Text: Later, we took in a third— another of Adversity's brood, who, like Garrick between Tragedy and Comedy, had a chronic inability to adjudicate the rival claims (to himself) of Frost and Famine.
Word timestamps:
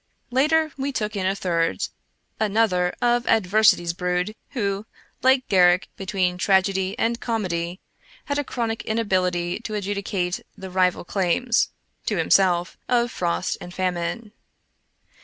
Later, 0.31 0.71
we 0.77 0.91
took 0.91 1.15
in 1.15 1.27
a 1.27 1.35
third— 1.35 1.83
another 2.39 2.91
of 3.03 3.27
Adversity's 3.27 3.93
brood, 3.93 4.33
who, 4.53 4.87
like 5.21 5.47
Garrick 5.47 5.89
between 5.95 6.39
Tragedy 6.39 6.97
and 6.97 7.21
Comedy, 7.21 7.79
had 8.25 8.39
a 8.39 8.43
chronic 8.43 8.83
inability 8.85 9.59
to 9.59 9.75
adjudicate 9.75 10.39
the 10.57 10.71
rival 10.71 11.05
claims 11.05 11.69
(to 12.07 12.17
himself) 12.17 12.79
of 12.89 13.11
Frost 13.11 13.57
and 13.61 13.75
Famine. 13.75 14.31